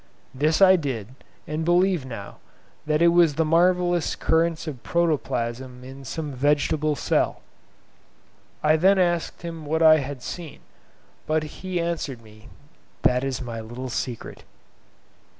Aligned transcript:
This 0.33 0.63
I 0.63 0.77
did, 0.77 1.09
and 1.45 1.63
believe 1.63 2.07
now 2.07 2.37
that 2.87 3.03
it 3.03 3.09
was 3.09 3.35
the 3.35 3.45
marvellous 3.45 4.15
currents 4.15 4.65
of 4.65 4.81
protoplasm 4.81 5.83
in 5.83 6.05
some 6.05 6.31
vegetable 6.31 6.95
cell. 6.95 7.41
I 8.63 8.77
then 8.77 8.97
asked 8.97 9.43
him 9.43 9.63
what 9.63 9.83
I 9.83 9.97
had 9.97 10.23
seen; 10.23 10.61
but 11.27 11.43
he 11.43 11.79
answered 11.79 12.23
me, 12.23 12.49
"That 13.03 13.23
is 13.23 13.43
my 13.43 13.59
little 13.61 13.89
secret." 13.89 14.43